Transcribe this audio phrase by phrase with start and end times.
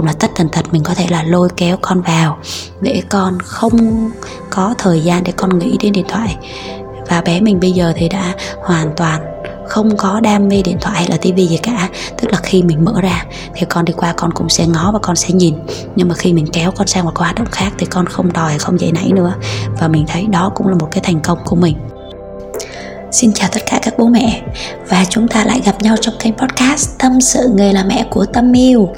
[0.00, 2.38] chung là tất tần tật mình có thể là lôi kéo con vào
[2.80, 4.10] để con không
[4.50, 6.36] có thời gian để con nghĩ đến điện thoại.
[7.08, 9.20] Và bé mình bây giờ thì đã hoàn toàn
[9.68, 11.88] không có đam mê điện thoại hay là tivi gì cả.
[12.20, 13.24] Tức là khi mình mở ra
[13.54, 15.54] thì con đi qua con cũng sẽ ngó và con sẽ nhìn.
[15.96, 18.32] Nhưng mà khi mình kéo con sang một cái hoạt động khác thì con không
[18.32, 19.34] đòi, không dậy nảy nữa.
[19.80, 21.76] Và mình thấy đó cũng là một cái thành công của mình.
[23.12, 24.42] Xin chào tất cả các bố mẹ.
[24.88, 28.24] Và chúng ta lại gặp nhau trong kênh podcast Tâm sự nghề là mẹ của
[28.24, 28.88] Tâm Yêu.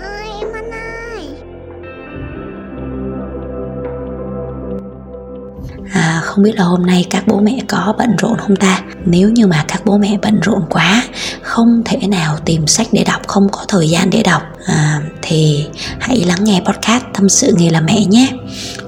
[6.33, 8.83] Không biết là hôm nay các bố mẹ có bận rộn không ta?
[9.05, 11.05] Nếu như mà các bố mẹ bận rộn quá
[11.43, 15.67] không thể nào tìm sách để đọc không có thời gian để đọc à, thì
[16.01, 18.29] hãy lắng nghe podcast tâm sự nghề là mẹ nhé.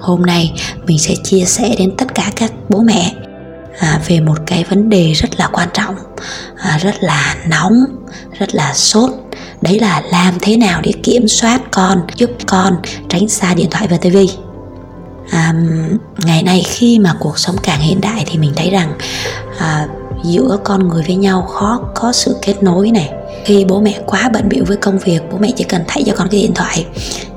[0.00, 0.52] Hôm nay
[0.86, 3.14] mình sẽ chia sẻ đến tất cả các bố mẹ
[3.78, 5.94] à, về một cái vấn đề rất là quan trọng
[6.56, 7.84] à, rất là nóng
[8.38, 9.10] rất là sốt.
[9.60, 12.76] Đấy là làm thế nào để kiểm soát con giúp con
[13.08, 14.28] tránh xa điện thoại và tivi
[15.30, 15.54] à,
[16.24, 18.92] ngày nay khi mà cuộc sống càng hiện đại thì mình thấy rằng
[19.58, 19.88] à,
[20.24, 23.10] giữa con người với nhau khó có sự kết nối này.
[23.44, 26.12] Khi bố mẹ quá bận bịu với công việc bố mẹ chỉ cần thay cho
[26.16, 26.86] con cái điện thoại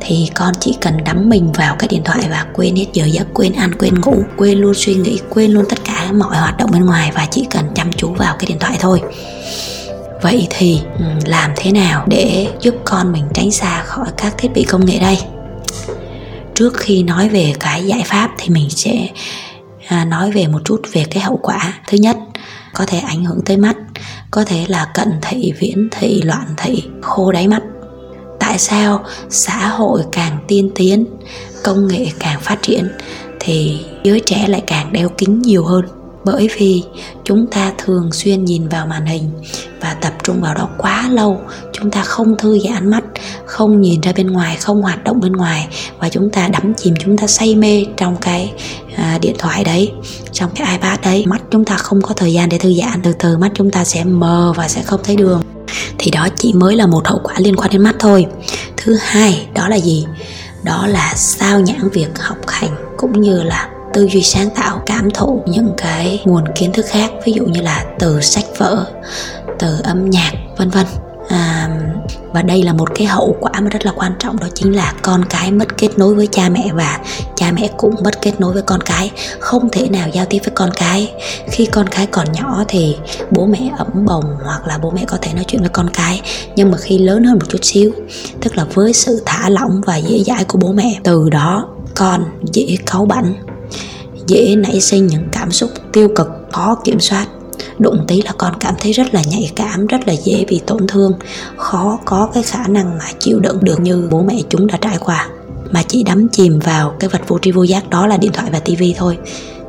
[0.01, 3.27] thì con chỉ cần đắm mình vào cái điện thoại và quên hết giờ giấc
[3.33, 6.71] quên ăn quên ngủ quên luôn suy nghĩ quên luôn tất cả mọi hoạt động
[6.71, 9.01] bên ngoài và chỉ cần chăm chú vào cái điện thoại thôi.
[10.21, 10.81] Vậy thì
[11.25, 14.99] làm thế nào để giúp con mình tránh xa khỏi các thiết bị công nghệ
[14.99, 15.17] đây?
[16.57, 19.09] Trước khi nói về cái giải pháp thì mình sẽ
[19.87, 21.73] à, nói về một chút về cái hậu quả.
[21.87, 22.17] Thứ nhất,
[22.73, 23.77] có thể ảnh hưởng tới mắt,
[24.31, 27.61] có thể là cận thị, viễn thị, loạn thị, khô đáy mắt.
[28.39, 31.05] Tại sao xã hội càng tiên tiến,
[31.63, 32.87] công nghệ càng phát triển
[33.39, 35.85] thì giới trẻ lại càng đeo kính nhiều hơn?
[36.25, 36.83] Bởi vì
[37.23, 39.31] chúng ta thường xuyên nhìn vào màn hình
[39.81, 41.41] và tập trung vào đó quá lâu,
[41.73, 43.03] chúng ta không thư giãn mắt
[43.57, 45.67] không nhìn ra bên ngoài không hoạt động bên ngoài
[45.99, 48.53] và chúng ta đắm chìm chúng ta say mê trong cái
[48.95, 49.91] à, điện thoại đấy
[50.31, 51.23] trong cái ipad đấy.
[51.27, 53.85] Mắt chúng ta không có thời gian để thư giãn từ từ mắt chúng ta
[53.85, 55.41] sẽ mờ và sẽ không thấy đường.
[55.97, 58.25] Thì đó chỉ mới là một hậu quả liên quan đến mắt thôi.
[58.77, 60.05] Thứ hai đó là gì?
[60.63, 65.11] Đó là sao nhãn việc học hành cũng như là tư duy sáng tạo cảm
[65.11, 68.85] thụ những cái nguồn kiến thức khác ví dụ như là từ sách vở
[69.59, 70.85] từ âm nhạc vân vân
[71.29, 71.69] à,
[72.33, 74.93] và đây là một cái hậu quả mà rất là quan trọng đó chính là
[75.01, 76.99] con cái mất kết nối với cha mẹ và
[77.35, 79.11] cha mẹ cũng mất kết nối với con cái.
[79.39, 81.13] Không thể nào giao tiếp với con cái.
[81.51, 82.95] Khi con cái còn nhỏ thì
[83.31, 86.21] bố mẹ ấm bồng hoặc là bố mẹ có thể nói chuyện với con cái
[86.55, 87.91] nhưng mà khi lớn hơn một chút xíu
[88.41, 92.23] tức là với sự thả lỏng và dễ dãi của bố mẹ từ đó con
[92.53, 93.33] dễ cáu bảnh
[94.27, 97.27] dễ nảy sinh những cảm xúc tiêu cực khó kiểm soát
[97.79, 100.87] đụng tí là con cảm thấy rất là nhạy cảm, rất là dễ bị tổn
[100.87, 101.13] thương.
[101.57, 104.97] Khó có cái khả năng mà chịu đựng được như bố mẹ chúng đã trải
[104.99, 105.27] qua.
[105.71, 108.49] Mà chỉ đắm chìm vào cái vật vô tri vô giác đó là điện thoại
[108.51, 109.17] và tivi thôi.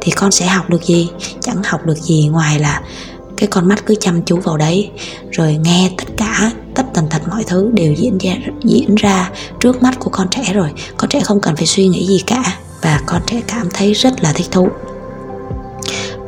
[0.01, 1.09] Thì con sẽ học được gì?
[1.41, 2.83] Chẳng học được gì ngoài là
[3.37, 4.91] cái con mắt cứ chăm chú vào đấy,
[5.31, 9.31] rồi nghe tất cả, tất tần tật mọi thứ đều diễn ra diễn ra
[9.61, 10.69] trước mắt của con trẻ rồi.
[10.97, 12.43] Con trẻ không cần phải suy nghĩ gì cả
[12.83, 14.69] và con trẻ cảm thấy rất là thích thú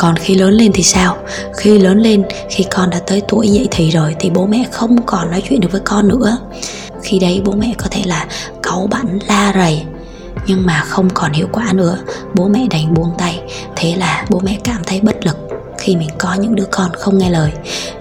[0.01, 1.17] còn khi lớn lên thì sao?
[1.57, 5.03] Khi lớn lên, khi con đã tới tuổi dậy thì rồi, thì bố mẹ không
[5.07, 6.39] còn nói chuyện được với con nữa.
[7.03, 8.27] Khi đấy bố mẹ có thể là
[8.63, 9.83] cáu bẳn la rầy,
[10.47, 11.99] nhưng mà không còn hiệu quả nữa.
[12.35, 13.41] Bố mẹ đành buông tay.
[13.77, 15.37] Thế là bố mẹ cảm thấy bất lực
[15.79, 17.53] khi mình có những đứa con không nghe lời.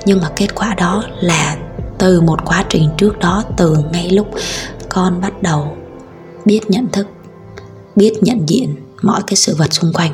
[0.06, 1.58] Nhưng mà kết quả đó là
[1.98, 4.28] từ một quá trình trước đó, từ ngay lúc
[4.90, 5.78] con bắt đầu
[6.46, 7.08] biết nhận thức,
[7.96, 10.12] biết nhận diện mọi cái sự vật xung quanh.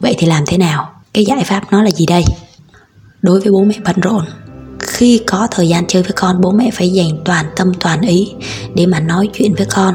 [0.00, 0.95] Vậy thì làm thế nào?
[1.16, 2.24] Cái giải pháp nó là gì đây?
[3.22, 4.24] Đối với bố mẹ bận rộn,
[4.80, 8.32] khi có thời gian chơi với con, bố mẹ phải dành toàn tâm toàn ý
[8.74, 9.94] để mà nói chuyện với con,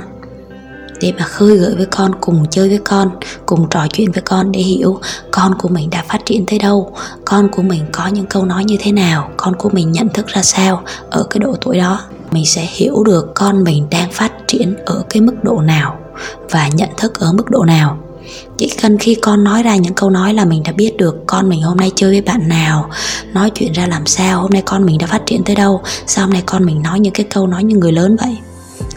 [1.02, 3.10] để mà khơi gợi với con, cùng chơi với con,
[3.46, 5.00] cùng trò chuyện với con để hiểu
[5.31, 6.94] con của mình đã phát triển tới đâu,
[7.26, 10.28] con của mình có những câu nói như thế nào, con của mình nhận thức
[10.28, 12.02] ra sao ở cái độ tuổi đó.
[12.31, 16.00] Mình sẽ hiểu được con mình đang phát triển ở cái mức độ nào
[16.50, 17.98] và nhận thức ở mức độ nào
[18.57, 21.50] chỉ cần khi con nói ra những câu nói là mình đã biết được con
[21.50, 22.89] mình hôm nay chơi với bạn nào,
[23.33, 26.25] nói chuyện ra làm sao, hôm nay con mình đã phát triển tới đâu, sao
[26.25, 28.38] hôm nay con mình nói những cái câu nói như người lớn vậy?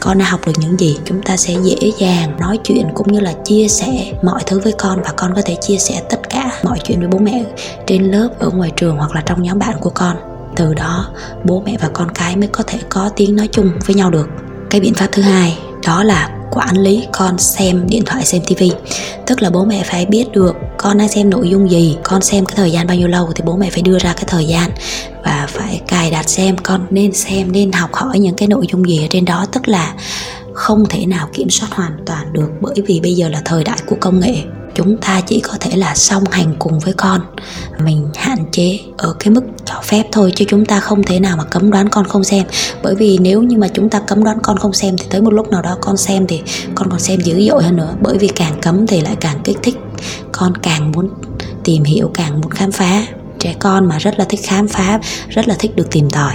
[0.00, 3.20] Con đã học được những gì, chúng ta sẽ dễ dàng nói chuyện cũng như
[3.20, 6.60] là chia sẻ mọi thứ với con và con có thể chia sẻ tất cả
[6.64, 7.44] mọi chuyện với bố mẹ
[7.86, 10.16] trên lớp, ở ngoài trường hoặc là trong nhóm bạn của con.
[10.56, 11.06] Từ đó,
[11.44, 14.28] bố mẹ và con cái mới có thể có tiếng nói chung với nhau được.
[14.70, 18.72] Cái biện pháp thứ hai, đó là quản lý con xem điện thoại, xem tivi
[19.26, 22.44] tức là bố mẹ phải biết được con đang xem nội dung gì, con xem
[22.44, 24.70] cái thời gian bao nhiêu lâu thì bố mẹ phải đưa ra cái thời gian
[25.24, 28.88] và phải cài đặt xem con nên xem, nên học hỏi những cái nội dung
[28.88, 29.46] gì ở trên đó.
[29.52, 29.94] Tức là
[30.52, 33.78] không thể nào kiểm soát hoàn toàn được bởi vì bây giờ là thời đại
[33.86, 34.34] của công nghệ
[34.74, 37.20] chúng ta chỉ có thể là song hành cùng với con.
[37.84, 41.36] Mình hạn chế ở cái mức cho phép thôi, chứ chúng ta không thể nào
[41.36, 42.44] mà cấm đoán con không xem.
[42.82, 45.32] Bởi vì nếu như mà chúng ta cấm đoán con không xem thì tới một
[45.32, 46.42] lúc nào đó con xem thì
[46.74, 47.94] con còn xem dữ dội hơn nữa.
[48.00, 49.76] Bởi vì càng cấm thì lại càng kích thích.
[50.32, 51.08] Con càng muốn
[51.64, 53.06] tìm hiểu, càng muốn khám phá.
[53.38, 56.34] Trẻ con mà rất là thích khám phá, rất là thích được tìm tòi.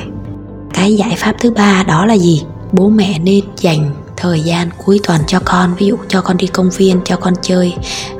[0.73, 2.43] Cái giải pháp thứ ba đó là gì?
[2.71, 6.47] Bố mẹ nên dành thời gian cuối tuần cho con ví dụ cho con đi
[6.47, 7.73] công viên cho con chơi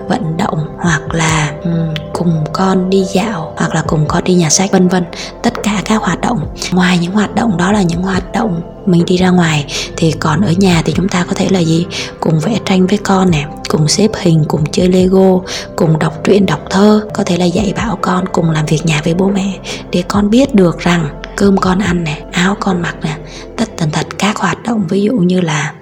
[0.10, 4.50] vận động hoặc là um, cùng con đi dạo hoặc là cùng con đi nhà
[4.50, 5.04] sách vân vân.
[5.44, 6.56] Tất cả các hoạt động.
[6.72, 9.66] Ngoài những hoạt động đó là những hoạt động mình đi ra ngoài
[9.98, 11.86] thì còn ở nhà thì chúng ta có thể là gì?
[12.20, 15.40] Cùng vẽ tranh với con nè cùng xếp hình cùng chơi lego
[15.76, 17.02] cùng đọc truyện đọc thơ.
[17.14, 19.60] Có thể là dạy bảo con cùng làm việc nhà với bố mẹ
[19.92, 23.18] để con biết được rằng cơm con ăn nè, áo con mặc nè,
[23.58, 25.74] tất tần tật các hoạt động, ví dụ như là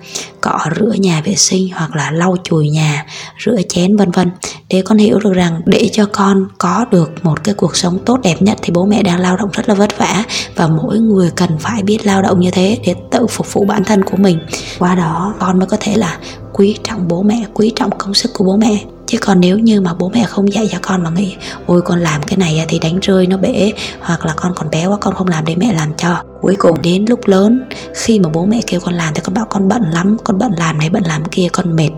[0.41, 3.05] cọ rửa nhà vệ sinh hoặc là lau chùi nhà,
[3.45, 4.31] rửa chén, vân vân.
[4.69, 8.19] Để con hiểu được rằng để cho con có được một cái cuộc sống tốt
[8.23, 10.23] đẹp nhất thì bố mẹ đang lao động rất là vất vả
[10.55, 13.83] và mỗi người cần phải biết lao động như thế để tự phục vụ bản
[13.83, 14.39] thân của mình.
[14.79, 16.17] Qua đó, con mới có thể là
[16.53, 19.81] quý trọng bố mẹ, quý trọng công sức của bố mẹ chứ còn nếu như
[19.81, 22.79] mà bố mẹ không dạy cho con mà nghĩ, ôi, con làm cái này thì
[22.79, 25.73] đánh rơi nó bể, hoặc là con còn bé quá, con không làm để mẹ
[25.73, 29.21] làm cho cuối cùng đến lúc lớn, khi mà bố mẹ kêu con làm thì
[29.23, 31.89] con bảo con bận lắm, con bận làm này, bận làm kia, con mệt,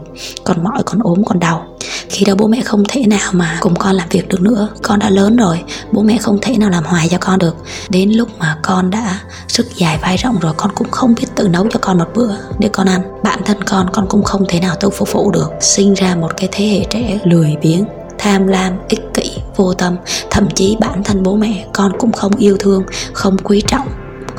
[0.43, 1.65] con mỏi, con ốm, con đau.
[2.09, 4.69] Khi đó bố mẹ không thể nào mà cùng con làm việc được nữa.
[4.83, 7.55] Con đã lớn rồi, bố mẹ không thể nào làm hoài cho con được.
[7.89, 11.47] Đến lúc mà con đã sức dài vai rộng rồi, con cũng không biết tự
[11.47, 13.01] nấu cho con một bữa để con ăn.
[13.23, 15.51] Bản thân con con cũng không thể nào tự phục vụ được.
[15.61, 17.85] Sinh ra một cái thế hệ trẻ lười biếng,
[18.17, 19.95] tham lam, ích kỷ, vô tâm.
[20.31, 22.83] Thậm chí bản thân bố mẹ, con cũng không yêu thương,
[23.13, 23.87] không quý trọng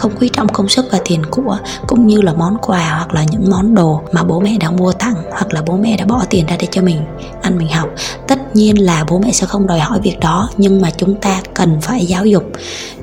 [0.00, 3.25] không quý trọng công sức và tiền của, cũng như là món quà hoặc là
[3.31, 6.25] những món đồ mà bố mẹ đã mua tặng hoặc là bố mẹ đã bỏ
[6.31, 7.00] tiền ra để cho mình
[7.43, 7.88] ăn mình học.
[8.29, 11.43] Tất nhiên là bố mẹ sẽ không đòi hỏi việc đó, nhưng mà chúng ta
[11.55, 12.44] cần phải giáo dục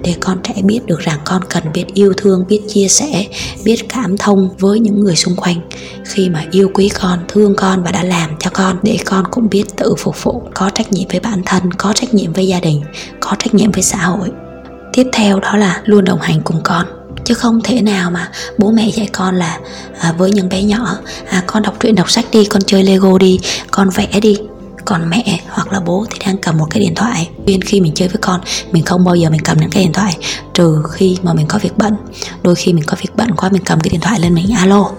[0.02, 3.26] để con trẻ biết được rằng con cần biết yêu thương, biết chia sẻ,
[3.64, 5.62] biết cảm thông với những người xung quanh.
[6.06, 9.50] Khi mà yêu quý con, thương con và đã làm cho con để con cũng
[9.50, 12.60] biết tự phục vụ, có trách nhiệm với bản thân, có trách nhiệm với gia
[12.60, 12.82] đình,
[13.20, 14.30] có trách nhiệm với xã hội
[14.98, 16.86] tiếp theo đó là luôn đồng hành cùng con.
[17.26, 19.60] Chứ không thể nào mà bố mẹ dạy con là
[20.00, 20.98] à, với những bé nhỏ
[21.30, 23.40] à, con đọc truyện đọc sách đi con chơi lego đi
[23.72, 24.38] con vẽ đi.
[24.86, 27.30] Còn mẹ hoặc là bố thì đang cầm một cái điện thoại.
[27.46, 28.42] Nên khi mình chơi với con
[28.72, 30.18] mình không bao giờ mình cầm đến cái điện thoại.
[30.54, 31.96] Trừ khi mà mình có việc bận.
[32.44, 34.92] Đôi khi mình có việc bận quá mình cầm cái điện thoại lên mình alo.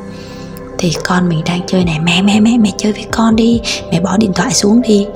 [0.79, 3.61] Thì con mình đang chơi này mẹ mẹ mẹ mẹ chơi với con đi.
[3.93, 5.07] Mẹ bỏ điện thoại xuống đi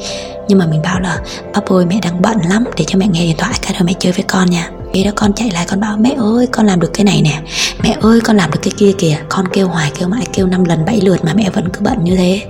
[0.49, 1.21] nhưng mà mình bảo là
[1.55, 3.93] bắp ơi, mẹ đang bận lắm, để cho mẹ nghe điện thoại, cái rồi mẹ
[3.99, 6.81] chơi với con nha khi đó con chạy lại, con bảo, mẹ ơi, con làm
[6.81, 7.43] được cái này nè.
[7.83, 9.17] Mẹ ơi, con làm được cái kia kìa.
[9.29, 12.05] Con kêu hoài, kêu mãi, kêu năm lần, bảy lượt mà mẹ vẫn cứ bận
[12.05, 12.43] như thế.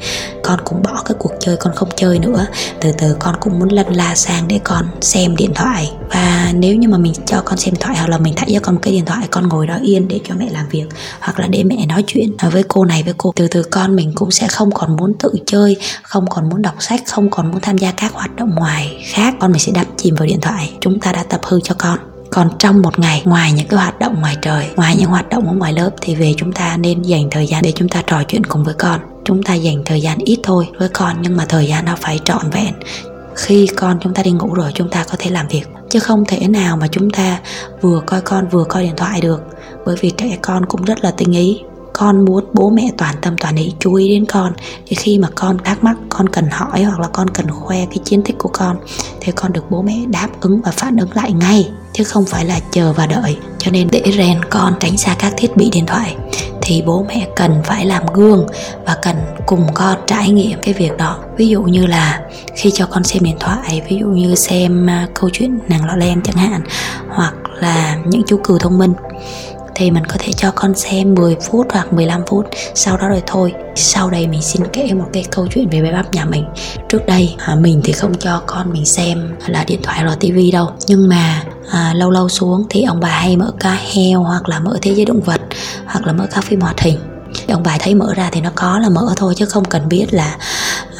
[0.42, 2.46] Con cũng bỏ cái cuộc chơi, con không chơi nữa.
[2.80, 5.92] Từ từ, con cũng muốn lân la sang để con xem điện thoại.
[6.10, 8.60] Và nếu như mà mình cho con xem điện thoại hoặc là mình thay cho
[8.62, 10.84] con một cái điện thoại, con ngồi đó yên để cho mẹ làm việc
[11.20, 13.32] hoặc là để mẹ nói chuyện với cô này, với cô.
[13.36, 16.74] Từ từ, con mình cũng sẽ không còn muốn tự chơi, không còn muốn đọc
[16.78, 19.34] sách, không còn muốn tham gia các hoạt động ngoài khác.
[19.40, 20.70] Con mình sẽ đắm chìm vào điện thoại.
[20.80, 21.98] Chúng ta đã tập hư cho con
[22.32, 25.48] còn trong một ngày, ngoài những cái hoạt động ngoài trời, ngoài những hoạt động
[25.48, 28.22] ở ngoài lớp thì về chúng ta nên dành thời gian để chúng ta trò
[28.22, 29.00] chuyện cùng với con.
[29.24, 32.20] Chúng ta dành thời gian ít thôi với con, nhưng mà thời gian nó phải
[32.24, 32.74] trọn vẹn.
[33.34, 35.68] Khi con chúng ta đi ngủ rồi, chúng ta có thể làm việc.
[35.90, 37.40] Chứ không thể nào mà chúng ta
[37.80, 39.42] vừa coi con vừa coi điện thoại được,
[39.86, 41.60] bởi vì trẻ con cũng rất là tinh ý
[42.02, 44.52] con muốn bố mẹ toàn tâm toàn ý chú ý đến con.
[44.86, 47.98] Thì khi mà con thắc mắc, con cần hỏi hoặc là con cần khoe cái
[48.04, 48.76] chiến tích của con,
[49.20, 52.44] thì con được bố mẹ đáp ứng và phản ứng lại ngay, chứ không phải
[52.44, 53.36] là chờ và đợi.
[53.58, 56.16] Cho nên để rèn con tránh xa các thiết bị điện thoại,
[56.62, 58.46] thì bố mẹ cần phải làm gương
[58.86, 59.16] và cần
[59.46, 61.18] cùng con trải nghiệm cái việc đó.
[61.36, 62.20] Ví dụ như là
[62.56, 65.94] khi cho con xem điện thoại, ví dụ như xem à, câu chuyện nàng lọ
[65.96, 66.60] lem chẳng hạn,
[67.08, 68.92] hoặc là những chú cừu thông minh
[69.74, 72.46] thì mình có thể cho con xem 10 phút hoặc 15 phút.
[72.74, 73.52] Sau đó rồi thôi.
[73.74, 76.44] Sau đây mình xin kể một cái câu chuyện về bé bắp nhà mình.
[76.88, 80.50] Trước đây à, mình thì không cho con mình xem là điện thoại hoặc tivi
[80.50, 80.70] đâu.
[80.86, 84.60] Nhưng mà à, lâu lâu xuống thì ông bà hay mở cá heo hoặc là
[84.60, 85.40] mở thế giới động vật
[85.86, 86.98] hoặc là mở các phim hoạt hình.
[87.48, 90.06] Ông bà thấy mở ra thì nó có là mở thôi chứ không cần biết
[90.10, 90.36] là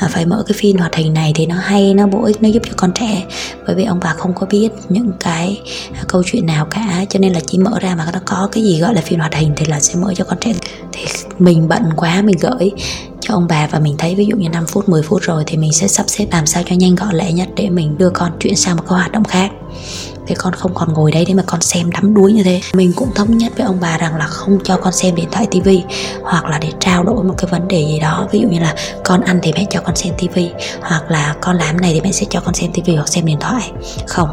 [0.08, 2.62] phải mở cái phim hoạt hình này thì nó hay, nó bổ ích, nó giúp
[2.66, 3.24] cho con trẻ.
[3.66, 5.60] Bởi vì ông bà không có biết những cái
[6.08, 7.04] câu chuyện nào cả.
[7.08, 9.34] Cho nên là chỉ mở ra mà nó có cái gì gọi là phim hoạt
[9.34, 10.52] hình thì là sẽ mở cho con trẻ.
[10.92, 11.04] Thì
[11.38, 12.70] mình bận quá mình gửi
[13.20, 15.56] cho ông bà và mình thấy ví dụ như 5 phút 10 phút rồi thì
[15.56, 18.32] mình sẽ sắp xếp làm sao cho nhanh gọn lẹ nhất để mình đưa con
[18.40, 19.50] chuyển sang một cái hoạt động khác
[20.26, 22.60] thế con không còn ngồi đấy để mà con xem đắm đuối như thế.
[22.74, 25.46] Mình cũng thống nhất với ông bà rằng là không cho con xem điện thoại
[25.50, 25.82] tivi
[26.22, 28.28] hoặc là để trao đổi một cái vấn đề gì đó.
[28.32, 28.74] Ví dụ như là
[29.04, 30.50] con ăn thì mẹ cho con xem tivi
[30.80, 33.38] hoặc là con làm này thì mẹ sẽ cho con xem tivi hoặc xem điện
[33.40, 33.72] thoại.
[34.06, 34.28] Không.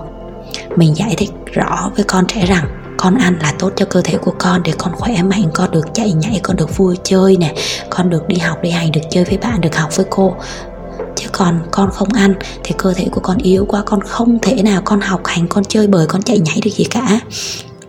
[0.75, 4.17] Mình giải thích rõ với con trẻ rằng con ăn là tốt cho cơ thể
[4.17, 7.53] của con để con khỏe mạnh, con được chạy nhảy, con được vui chơi nè,
[7.89, 10.35] con được đi học, đi hành, được chơi với bạn, được học với cô
[11.39, 14.81] còn con không ăn thì cơ thể của con yếu quá con không thể nào
[14.85, 17.19] con học hành con chơi bời con chạy nhảy được gì cả.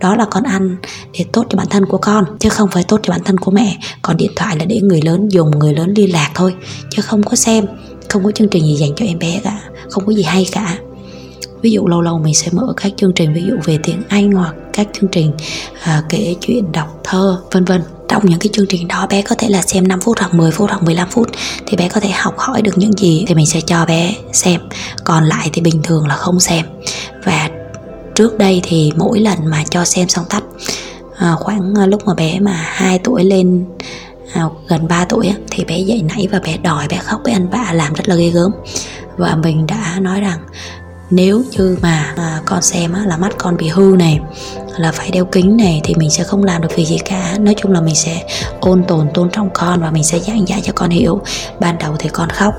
[0.01, 0.77] Đó là con ăn
[1.13, 3.51] để tốt cho bản thân của con chứ không phải tốt cho bản thân của
[3.51, 3.77] mẹ.
[4.03, 6.55] Còn điện thoại là để người lớn dùng người lớn liên lạc thôi
[6.91, 7.67] chứ không có xem
[8.09, 10.79] không có chương trình gì dành cho em bé cả không có gì hay cả.
[11.63, 14.33] Ví dụ lâu lâu mình sẽ mở các chương trình ví dụ về tiếng Anh
[14.33, 15.33] hoặc các chương trình
[15.83, 19.35] à, kể chuyện đọc thơ vân vân trong những cái chương trình đó bé có
[19.39, 21.29] thể là xem 5 phút hoặc 10 phút hoặc 15 phút
[21.67, 24.61] thì bé có thể học hỏi được những gì thì mình sẽ cho bé xem.
[25.05, 26.67] Còn lại thì bình thường là không xem.
[27.25, 27.49] Và
[28.15, 30.43] trước đây thì mỗi lần mà cho xem xong tắt
[31.17, 33.65] à, khoảng à, lúc mà bé mà 2 tuổi lên
[34.35, 37.49] à, gần 3 tuổi thì bé dậy nảy và bé đòi bé khóc bé ăn
[37.51, 38.53] vạ làm rất là ghê gớm.
[39.17, 40.39] Và mình đã nói rằng
[41.11, 44.21] nếu như mà à, con xem á, là mắt con bị hư này
[44.79, 47.37] là phải đeo kính này thì mình sẽ không làm được việc gì cả.
[47.39, 48.25] Nói chung là mình sẽ
[48.61, 51.21] ôn tồn tôn trọng con và mình sẽ giảng giải cho con hiểu.
[51.61, 52.55] Ban đầu thì con khóc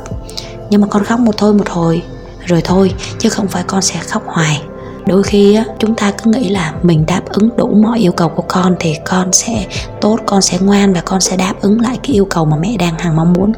[0.70, 2.01] nhưng mà con khóc một thôi một hồi
[2.46, 4.62] rồi thôi chứ không phải con sẽ khóc hoài
[5.05, 8.29] đôi khi á, chúng ta cứ nghĩ là mình đáp ứng đủ mọi yêu cầu
[8.29, 9.67] của con thì con sẽ
[10.01, 12.77] tốt con sẽ ngoan và con sẽ đáp ứng lại cái yêu cầu mà mẹ
[12.77, 13.51] đang hằng mong muốn.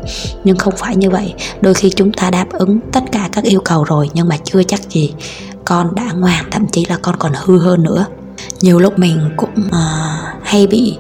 [0.44, 1.34] Nhưng không phải như vậy.
[1.62, 4.64] Đôi khi chúng ta đáp ứng tất cả các yêu cầu rồi nhưng mà chưa
[4.64, 5.14] chắc gì
[5.66, 8.06] con đã ngoan thậm chí là con còn hư hơn nữa.
[8.62, 10.98] Nhiều lúc mình cũng uh, hay bị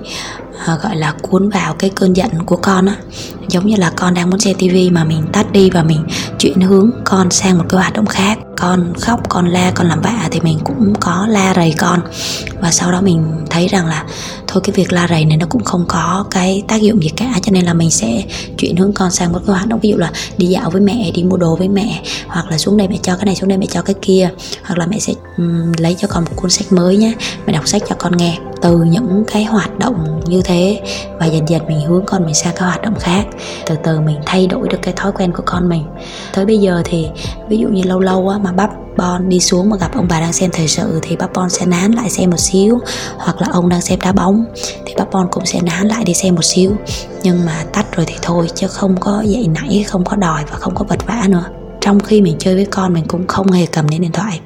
[0.73, 2.95] uh, gọi là cuốn vào cái cơn giận của con á.
[3.49, 6.05] Giống như là con đang muốn xem tivi mà mình tắt đi và mình
[6.39, 8.39] chuyển hướng con sang một cái hoạt động khác.
[8.57, 11.99] Con khóc con la con làm vạ thì mình cũng có la rầy con.
[12.61, 14.05] Và sau đó mình thấy rằng là
[14.47, 17.33] thôi cái việc la rầy này nó cũng không có cái tác dụng gì cả.
[17.41, 18.23] Cho nên là mình sẽ
[18.57, 21.11] chuyển hướng con sang một cái hoạt động ví dụ là đi dạo với mẹ
[21.13, 23.57] đi mua đồ với mẹ hoặc là xuống đây mẹ cho cái này xuống đây
[23.57, 24.29] mẹ cho cái kia.
[24.63, 27.13] Hoặc là mẹ sẽ um, lấy cho con một cuốn sách mới nhé
[27.45, 28.37] mẹ đọc sách cho con nghe.
[28.61, 30.81] Từ những cái hoạt động như thế
[31.19, 33.25] và dần dần mình hướng con mình sang cái hoạt động khác.
[33.65, 35.83] Từ từ mình thay đổi được cái thói quen của con mình.
[36.33, 37.07] Tới bây giờ thì
[37.49, 40.19] ví dụ như lâu lâu á, mà bắp Bon đi xuống mà gặp ông bà
[40.19, 42.79] đang xem thời sự thì bắp Bon sẽ nán lại xem một xíu.
[43.17, 44.45] Hoặc là ông đang xem đá bóng
[44.85, 46.71] thì bắp Bon cũng sẽ nán lại đi xem một xíu.
[47.23, 50.57] Nhưng mà tắt rồi thì thôi chứ không có dậy nảy không có đòi và
[50.57, 51.45] không có vật vã nữa.
[51.81, 54.39] Trong khi mình chơi với con mình cũng không hề cầm đến điện thoại.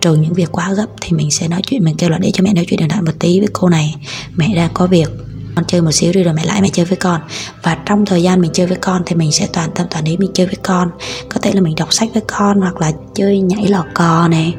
[0.00, 2.44] Trừ những việc quá gấp thì mình sẽ nói chuyện mình kêu là để cho
[2.44, 3.94] mẹ nói chuyện điện thoại một tí với cô này.
[4.36, 5.08] Mẹ đang có việc
[5.54, 7.20] con chơi một xíu đi rồi mẹ lại mẹ chơi với con.
[7.62, 10.16] Và trong thời gian mình chơi với con thì mình sẽ toàn tâm toàn ý
[10.16, 10.90] mình chơi với con.
[11.28, 14.54] Có thể là mình đọc sách với con hoặc là chơi nhảy lò cò này,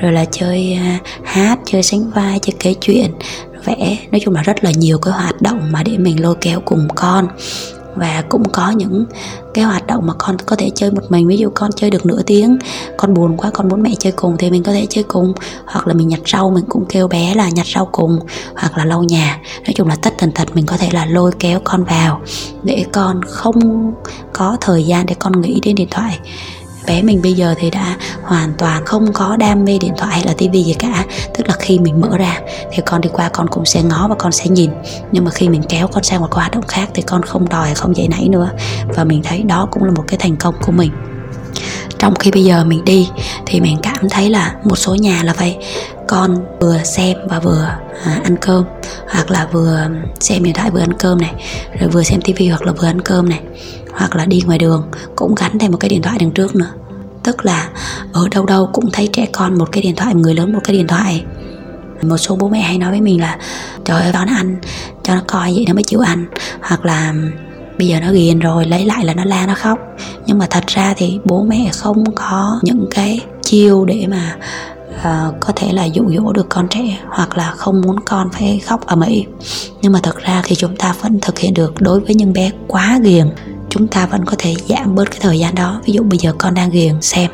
[0.00, 3.10] rồi là chơi à, hát, chơi sánh vai, chơi kể chuyện,
[3.64, 3.98] vẽ.
[4.10, 6.88] Nói chung là rất là nhiều cái hoạt động mà để mình lôi kéo cùng
[6.94, 7.28] con
[7.98, 9.04] và cũng có những
[9.54, 11.28] cái hoạt động mà con có thể chơi một mình.
[11.28, 12.58] Ví dụ con chơi được nửa tiếng,
[12.96, 15.32] con buồn quá, con muốn mẹ chơi cùng thì mình có thể chơi cùng.
[15.66, 18.18] Hoặc là mình nhặt rau, mình cũng kêu bé là nhặt rau cùng,
[18.56, 19.40] hoặc là lau nhà.
[19.64, 22.20] Nói chung là tất tần tật mình có thể là lôi kéo con vào
[22.62, 23.92] để con không
[24.32, 26.18] có thời gian để con nghĩ đến điện thoại
[26.88, 30.24] bé mình bây giờ thì đã hoàn toàn không có đam mê điện thoại hay
[30.26, 31.04] là tivi gì cả.
[31.34, 32.40] Tức là khi mình mở ra
[32.72, 34.70] thì con đi qua con cũng sẽ ngó và con sẽ nhìn.
[35.12, 37.74] Nhưng mà khi mình kéo con sang một hoạt động khác thì con không đòi
[37.74, 38.50] không dậy nảy nữa.
[38.88, 40.90] Và mình thấy đó cũng là một cái thành công của mình.
[41.98, 43.08] Trong khi bây giờ mình đi
[43.46, 45.56] thì mình cảm thấy là một số nhà là vậy.
[46.08, 47.68] Con vừa xem và vừa
[48.04, 48.64] à, ăn cơm
[49.08, 49.86] hoặc là vừa
[50.20, 51.34] xem điện thoại vừa ăn cơm này
[51.80, 53.40] rồi vừa xem tivi hoặc là vừa ăn cơm này
[53.98, 54.82] hoặc là đi ngoài đường
[55.16, 56.70] cũng gắn thêm một cái điện thoại đằng trước nữa.
[57.22, 57.68] Tức là
[58.12, 60.76] ở đâu đâu cũng thấy trẻ con một cái điện thoại người lớn một cái
[60.76, 61.24] điện thoại.
[62.02, 63.38] Một số bố mẹ hay nói với mình là
[63.84, 64.56] trời ơi cho nó ăn
[65.02, 66.26] cho nó coi vậy nó mới chịu ăn.
[66.60, 67.14] Hoặc là
[67.78, 69.78] bây giờ nó ghiền rồi lấy lại là nó la nó khóc.
[70.26, 74.36] Nhưng mà thật ra thì bố mẹ không có những cái chiêu để mà
[74.98, 78.60] uh, có thể là dụ dỗ được con trẻ hoặc là không muốn con phải
[78.66, 79.26] khóc ở mỹ
[79.82, 82.50] nhưng mà thật ra thì chúng ta vẫn thực hiện được đối với những bé
[82.66, 83.30] quá ghiền
[83.70, 85.80] chúng ta vẫn có thể giảm bớt cái thời gian đó.
[85.84, 87.30] Ví dụ bây giờ con đang ghiền xem,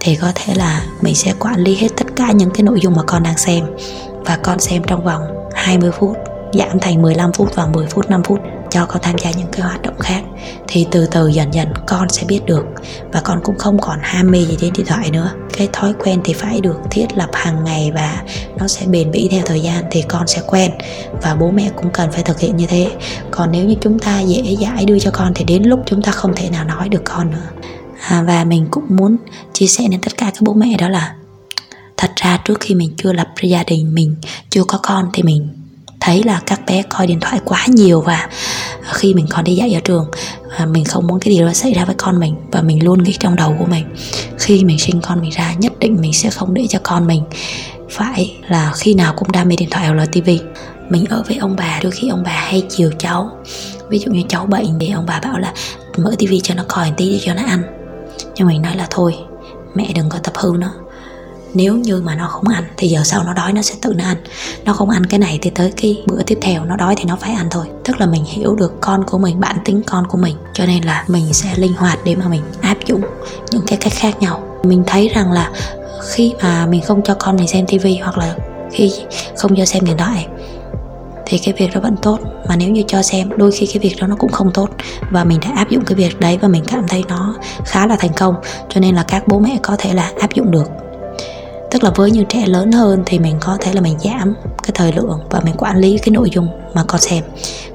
[0.00, 2.94] thì có thể là mình sẽ quản lý hết tất cả những cái nội dung
[2.96, 3.64] mà con đang xem.
[4.24, 5.22] Và con xem trong vòng
[5.54, 6.16] 20 phút,
[6.52, 8.38] giảm thành 15 phút và 10 phút 5 phút,
[8.70, 10.22] cho con tham gia những cái hoạt động khác.
[10.68, 12.64] Thì từ từ dần dần con sẽ biết được.
[13.12, 16.20] Và con cũng không còn ham mê gì đến điện thoại nữa cái thói quen
[16.24, 18.22] thì phải được thiết lập hàng ngày và
[18.58, 20.70] nó sẽ bền bỉ theo thời gian thì con sẽ quen
[21.22, 22.90] và bố mẹ cũng cần phải thực hiện như thế.
[23.30, 26.12] Còn nếu như chúng ta dễ dãi đưa cho con thì đến lúc chúng ta
[26.12, 27.48] không thể nào nói được con nữa.
[28.08, 29.16] À, và mình cũng muốn
[29.52, 31.14] chia sẻ đến tất cả các bố mẹ đó là
[31.96, 34.16] thật ra trước khi mình chưa lập gia đình mình
[34.50, 35.48] chưa có con thì mình
[36.00, 38.28] thấy là các bé coi điện thoại quá nhiều và
[38.92, 40.10] khi mình còn đi dạy ở trường
[40.66, 42.34] mình không muốn cái điều đó xảy ra với con mình.
[42.52, 43.84] Và mình luôn nghĩ trong đầu của mình,
[44.38, 47.22] khi mình sinh con mình ra, nhất định mình sẽ không để cho con mình
[47.90, 50.40] phải là khi nào cũng đam mê điện thoại hoặc là tivi
[50.88, 53.30] mình ở với ông bà, đôi khi ông bà hay chiều cháu.
[53.88, 55.54] Ví dụ như cháu bệnh thì ông bà bảo là
[55.96, 57.62] mở tivi cho nó coi một tí để cho nó ăn.
[58.36, 59.14] Nhưng mình nói là thôi,
[59.74, 60.74] mẹ đừng có tập hư nó
[61.54, 64.04] nếu như mà nó không ăn thì giờ sau nó đói, nó sẽ tự nó
[64.04, 64.16] ăn.
[64.64, 67.16] Nó không ăn cái này thì tới cái bữa tiếp theo nó đói thì nó
[67.20, 67.66] phải ăn thôi.
[67.84, 70.36] Tức là mình hiểu được con của mình, bản tính con của mình.
[70.54, 73.00] Cho nên là mình sẽ linh hoạt để mà mình áp dụng
[73.50, 74.42] những cái cách khác nhau.
[74.62, 75.50] Mình thấy rằng là
[76.08, 78.36] khi mà mình không cho con mình xem tivi hoặc là
[78.72, 78.92] khi
[79.36, 80.26] không cho xem điện thoại
[81.26, 82.18] thì cái việc đó vẫn tốt.
[82.48, 84.68] Mà nếu như cho xem, đôi khi cái việc đó nó cũng không tốt.
[85.10, 87.34] Và mình đã áp dụng cái việc đấy và mình cảm thấy nó
[87.64, 88.34] khá là thành công.
[88.68, 90.83] Cho nên là các bố mẹ có thể là áp dụng được
[91.74, 94.70] tức là với những trẻ lớn hơn thì mình có thể là mình giảm cái
[94.74, 97.24] thời lượng và mình quản lý cái nội dung mà con xem.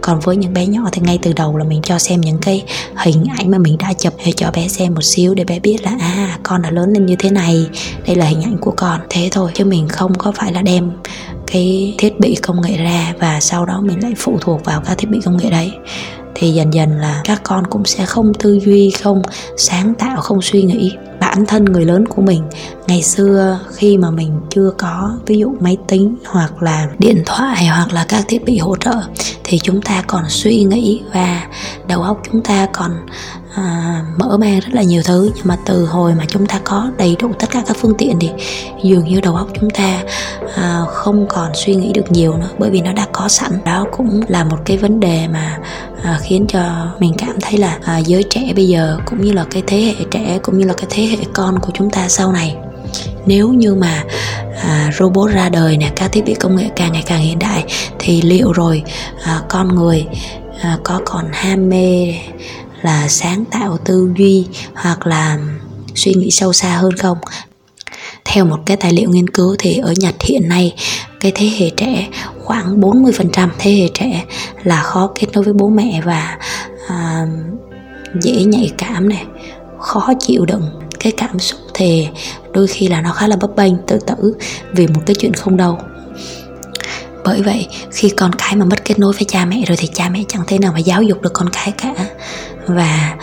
[0.02, 2.64] Còn với những bé nhỏ thì ngay từ đầu là mình cho xem những cái
[2.96, 5.78] hình ảnh mà mình đã chụp để cho bé xem một xíu để bé biết
[5.84, 7.68] là à con đã lớn lên như thế này,
[8.08, 9.00] đây là hình ảnh của con.
[9.10, 10.92] Thế thôi, chứ mình không có phải là đem
[11.48, 14.98] cái thiết bị công nghệ ra và sau đó mình lại phụ thuộc vào các
[14.98, 15.72] thiết bị công nghệ đấy.
[16.36, 19.22] Thì dần dần là các con cũng sẽ không tư duy, không
[19.58, 20.92] sáng tạo, không suy nghĩ
[21.30, 22.44] bản thân người lớn của mình.
[22.88, 27.68] Ngày xưa khi mà mình chưa có ví dụ máy tính hoặc là điện thoại
[27.68, 28.96] hoặc là các thiết bị hỗ trợ
[29.44, 31.48] thì chúng ta còn suy nghĩ và
[31.88, 32.92] đầu óc chúng ta còn
[33.56, 36.92] à, mở mang rất là nhiều thứ nhưng mà từ hồi mà chúng ta có
[36.98, 38.30] đầy đủ tất cả các phương tiện thì
[38.84, 40.04] dường như đầu óc chúng ta
[40.56, 43.52] à, không còn suy nghĩ được nhiều nữa bởi vì nó đã có sẵn.
[43.66, 45.58] Đó cũng là một cái vấn đề mà
[46.04, 46.62] à, khiến cho
[47.00, 50.06] mình cảm thấy là à, giới trẻ bây giờ cũng như là cái thế hệ
[50.12, 52.56] trẻ cũng như là cái thế hệ con của chúng ta sau này
[53.26, 54.04] nếu như mà
[54.64, 57.64] à, robot ra đời nè các thiết bị công nghệ càng ngày càng hiện đại
[58.00, 58.84] thì liệu rồi
[59.24, 60.06] à, con người
[60.62, 62.14] à, có còn ham mê
[62.82, 65.38] là sáng tạo tư duy hoặc là
[65.96, 67.18] suy nghĩ sâu xa hơn không?
[68.26, 70.76] Theo một cái tài liệu nghiên cứu thì ở Nhật hiện nay
[71.20, 72.08] cái thế hệ trẻ
[72.44, 74.26] khoảng 40% thế hệ trẻ
[74.64, 76.38] là khó kết nối với bố mẹ và
[76.88, 77.28] à,
[78.22, 79.26] dễ nhạy cảm này
[79.80, 80.70] khó chịu đựng.
[81.00, 82.08] Cái cảm xúc thì
[82.54, 84.36] đôi khi là nó khá là bấp bênh tự tử
[84.72, 85.78] vì một cái chuyện không đâu.
[87.24, 90.10] Bởi vậy khi con cái mà mất kết nối với cha mẹ rồi thì cha
[90.10, 91.94] mẹ chẳng thể nào mà giáo dục được con cái cả
[92.70, 93.16] và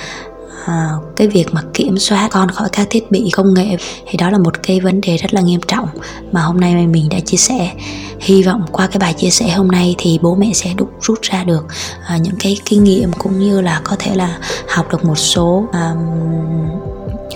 [0.67, 4.31] à, cái việc mà kiểm soát con khỏi các thiết bị công nghệ thì đó
[4.31, 5.89] là một cái vấn đề rất là nghiêm trọng
[6.33, 7.73] mà hôm nay mình đã chia sẻ.
[8.21, 11.23] Hy vọng qua cái bài chia sẻ hôm nay thì bố mẹ sẽ đúc rút
[11.23, 11.67] ra được
[12.07, 15.65] à, những cái kinh nghiệm cũng như là có thể là học được một số
[15.73, 15.95] à,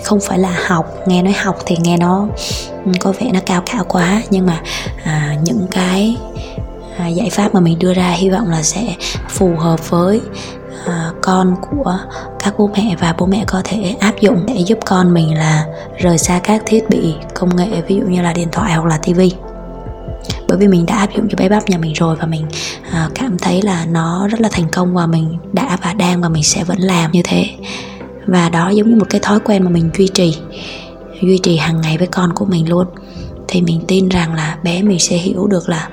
[0.03, 2.27] không phải là học nghe nói học thì nghe nó
[2.99, 4.61] có vẻ nó cao cao quá nhưng mà
[5.03, 6.17] à, những cái
[6.97, 8.95] à, giải pháp mà mình đưa ra hy vọng là sẽ
[9.29, 10.21] phù hợp với
[10.85, 11.97] À, con của
[12.39, 15.65] các bố mẹ và bố mẹ có thể áp dụng để giúp con mình là
[15.97, 18.97] rời xa các thiết bị công nghệ ví dụ như là điện thoại hoặc là
[18.97, 19.31] tivi
[20.47, 22.45] bởi vì mình đã áp dụng cho bé bắp nhà mình rồi và mình
[22.91, 26.29] à, cảm thấy là nó rất là thành công và mình đã và đang và
[26.29, 27.45] mình sẽ vẫn làm như thế.
[28.25, 30.37] Và đó giống như một cái thói quen mà mình duy trì
[31.21, 32.87] duy trì hàng ngày với con của mình luôn.
[33.47, 35.89] Thì mình tin rằng là bé mình sẽ hiểu được là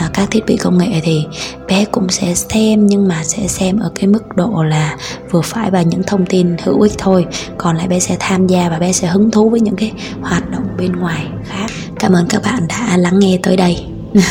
[0.00, 1.26] à, các thiết bị công nghệ thì
[1.68, 4.96] bé cũng sẽ xem nhưng mà sẽ xem ở cái mức độ là
[5.30, 7.26] vừa phải và những thông tin hữu ích thôi.
[7.58, 10.50] Còn lại bé sẽ tham gia và bé sẽ hứng thú với những cái hoạt
[10.50, 11.66] động bên ngoài khác.
[11.98, 13.84] Cảm ơn các bạn đã lắng nghe tới đây.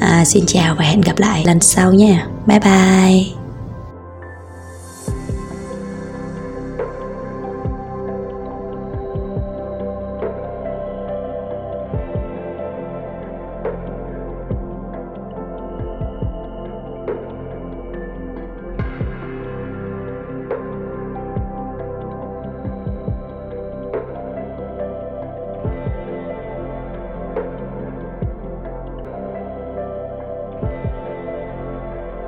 [0.00, 2.26] À, xin chào và hẹn gặp lại lần sau nha.
[2.46, 3.43] Bye bye.